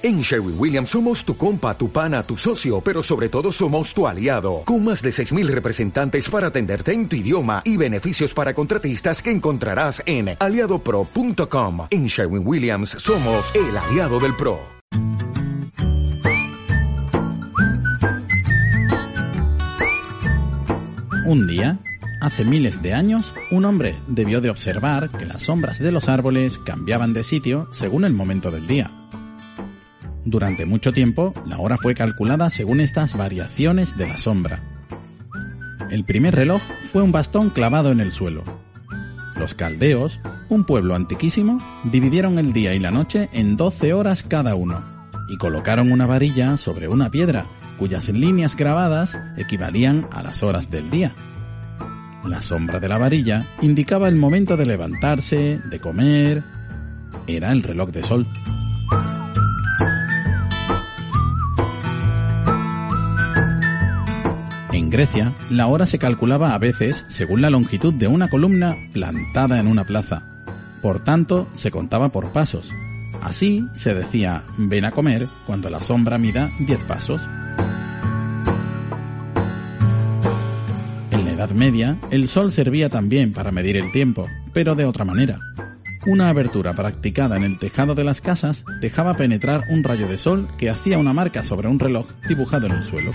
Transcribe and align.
En 0.00 0.20
Sherwin 0.20 0.54
Williams 0.56 0.90
somos 0.90 1.24
tu 1.24 1.36
compa, 1.36 1.76
tu 1.76 1.90
pana, 1.90 2.22
tu 2.22 2.36
socio, 2.36 2.80
pero 2.80 3.02
sobre 3.02 3.28
todo 3.28 3.50
somos 3.50 3.92
tu 3.92 4.06
aliado, 4.06 4.62
con 4.64 4.84
más 4.84 5.02
de 5.02 5.10
6.000 5.10 5.48
representantes 5.48 6.30
para 6.30 6.46
atenderte 6.46 6.92
en 6.92 7.08
tu 7.08 7.16
idioma 7.16 7.62
y 7.64 7.76
beneficios 7.76 8.32
para 8.32 8.54
contratistas 8.54 9.20
que 9.20 9.32
encontrarás 9.32 10.00
en 10.06 10.36
aliadopro.com. 10.38 11.88
En 11.90 12.06
Sherwin 12.06 12.46
Williams 12.46 12.90
somos 12.90 13.52
el 13.56 13.76
aliado 13.76 14.20
del 14.20 14.36
PRO. 14.36 14.60
Un 21.26 21.48
día, 21.48 21.80
hace 22.22 22.44
miles 22.44 22.80
de 22.82 22.94
años, 22.94 23.32
un 23.50 23.64
hombre 23.64 23.96
debió 24.06 24.40
de 24.40 24.50
observar 24.50 25.10
que 25.10 25.26
las 25.26 25.42
sombras 25.42 25.80
de 25.80 25.90
los 25.90 26.08
árboles 26.08 26.58
cambiaban 26.58 27.12
de 27.12 27.24
sitio 27.24 27.68
según 27.72 28.04
el 28.04 28.12
momento 28.12 28.52
del 28.52 28.68
día. 28.68 28.97
Durante 30.28 30.66
mucho 30.66 30.92
tiempo, 30.92 31.32
la 31.46 31.56
hora 31.56 31.78
fue 31.78 31.94
calculada 31.94 32.50
según 32.50 32.80
estas 32.80 33.16
variaciones 33.16 33.96
de 33.96 34.06
la 34.06 34.18
sombra. 34.18 34.60
El 35.90 36.04
primer 36.04 36.34
reloj 36.34 36.60
fue 36.92 37.00
un 37.00 37.12
bastón 37.12 37.48
clavado 37.48 37.92
en 37.92 38.00
el 38.00 38.12
suelo. 38.12 38.44
Los 39.36 39.54
caldeos, 39.54 40.20
un 40.50 40.64
pueblo 40.64 40.94
antiquísimo, 40.94 41.62
dividieron 41.84 42.38
el 42.38 42.52
día 42.52 42.74
y 42.74 42.78
la 42.78 42.90
noche 42.90 43.30
en 43.32 43.56
12 43.56 43.94
horas 43.94 44.22
cada 44.22 44.54
uno 44.54 44.84
y 45.30 45.38
colocaron 45.38 45.90
una 45.90 46.04
varilla 46.04 46.58
sobre 46.58 46.88
una 46.88 47.10
piedra 47.10 47.46
cuyas 47.78 48.10
líneas 48.10 48.54
grabadas 48.54 49.18
equivalían 49.38 50.08
a 50.12 50.22
las 50.22 50.42
horas 50.42 50.70
del 50.70 50.90
día. 50.90 51.14
La 52.26 52.42
sombra 52.42 52.80
de 52.80 52.88
la 52.90 52.98
varilla 52.98 53.46
indicaba 53.62 54.08
el 54.08 54.16
momento 54.16 54.58
de 54.58 54.66
levantarse, 54.66 55.58
de 55.70 55.80
comer. 55.80 56.44
Era 57.26 57.50
el 57.50 57.62
reloj 57.62 57.88
de 57.92 58.02
sol. 58.02 58.26
En 64.88 64.92
Grecia, 64.92 65.34
la 65.50 65.66
hora 65.66 65.84
se 65.84 65.98
calculaba 65.98 66.54
a 66.54 66.58
veces 66.58 67.04
según 67.08 67.42
la 67.42 67.50
longitud 67.50 67.92
de 67.92 68.06
una 68.06 68.28
columna 68.28 68.74
plantada 68.94 69.60
en 69.60 69.66
una 69.66 69.84
plaza. 69.84 70.22
Por 70.80 71.04
tanto, 71.04 71.46
se 71.52 71.70
contaba 71.70 72.08
por 72.08 72.32
pasos. 72.32 72.72
Así 73.20 73.66
se 73.74 73.94
decía, 73.94 74.44
ven 74.56 74.86
a 74.86 74.90
comer 74.90 75.26
cuando 75.46 75.68
la 75.68 75.82
sombra 75.82 76.16
mida 76.16 76.48
10 76.60 76.84
pasos. 76.84 77.20
En 81.10 81.26
la 81.26 81.32
Edad 81.32 81.50
Media, 81.50 81.98
el 82.10 82.26
sol 82.26 82.50
servía 82.50 82.88
también 82.88 83.34
para 83.34 83.50
medir 83.50 83.76
el 83.76 83.92
tiempo, 83.92 84.26
pero 84.54 84.74
de 84.74 84.86
otra 84.86 85.04
manera. 85.04 85.38
Una 86.06 86.30
abertura 86.30 86.72
practicada 86.72 87.36
en 87.36 87.44
el 87.44 87.58
tejado 87.58 87.94
de 87.94 88.04
las 88.04 88.22
casas 88.22 88.64
dejaba 88.80 89.12
penetrar 89.12 89.64
un 89.68 89.84
rayo 89.84 90.08
de 90.08 90.16
sol 90.16 90.48
que 90.56 90.70
hacía 90.70 90.96
una 90.96 91.12
marca 91.12 91.44
sobre 91.44 91.68
un 91.68 91.78
reloj 91.78 92.06
dibujado 92.26 92.68
en 92.68 92.72
el 92.72 92.86
suelo. 92.86 93.10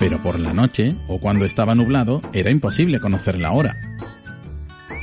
Pero 0.00 0.20
por 0.22 0.40
la 0.40 0.54
noche, 0.54 0.96
o 1.08 1.20
cuando 1.20 1.44
estaba 1.44 1.74
nublado, 1.74 2.22
era 2.32 2.50
imposible 2.50 2.98
conocer 3.00 3.38
la 3.38 3.52
hora. 3.52 3.76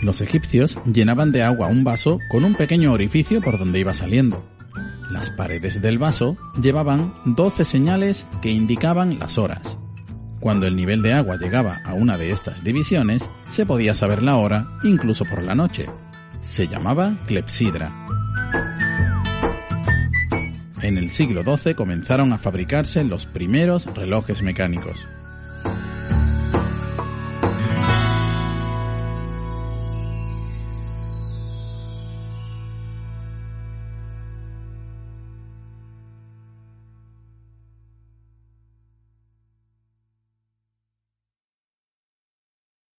Los 0.02 0.22
egipcios 0.22 0.76
llenaban 0.92 1.32
de 1.32 1.44
agua 1.44 1.68
un 1.68 1.84
vaso 1.84 2.20
con 2.30 2.44
un 2.44 2.56
pequeño 2.56 2.92
orificio 2.92 3.40
por 3.40 3.60
donde 3.60 3.80
iba 3.80 3.94
saliendo. 3.94 4.44
Las 5.12 5.30
paredes 5.30 5.82
del 5.84 6.00
vaso 6.00 6.36
llevaban 6.60 7.14
12 7.26 7.64
señales 7.64 8.26
que 8.42 8.50
indicaban 8.50 9.20
las 9.20 9.38
horas. 9.38 9.78
Cuando 10.40 10.66
el 10.66 10.76
nivel 10.76 11.04
de 11.04 11.14
agua 11.14 11.38
llegaba 11.38 11.80
a 11.86 11.94
una 11.94 12.18
de 12.18 12.32
estas 12.32 12.64
divisiones, 12.64 13.30
se 13.50 13.68
podía 13.68 13.94
saber 13.94 14.24
la 14.24 14.38
hora 14.38 14.68
incluso 14.84 15.26
por 15.26 15.44
la 15.44 15.54
noche. 15.54 15.86
Se 16.42 16.68
llamaba 16.68 17.18
clepsidra. 17.28 18.08
En 20.82 20.98
el 20.98 21.10
siglo 21.10 21.44
XII 21.44 21.74
comenzaron 21.74 22.34
a 22.34 22.38
fabricarse 22.38 23.04
los 23.04 23.26
primeros 23.26 23.86
relojes 23.96 24.44
mecánicos. 24.44 25.08